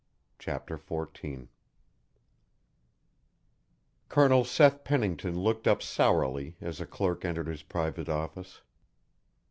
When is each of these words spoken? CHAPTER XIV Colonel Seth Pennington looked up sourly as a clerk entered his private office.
CHAPTER 0.39 0.79
XIV 0.79 1.47
Colonel 4.09 4.43
Seth 4.43 4.83
Pennington 4.83 5.37
looked 5.39 5.67
up 5.67 5.83
sourly 5.83 6.57
as 6.59 6.81
a 6.81 6.87
clerk 6.87 7.23
entered 7.23 7.45
his 7.45 7.61
private 7.61 8.09
office. 8.09 8.63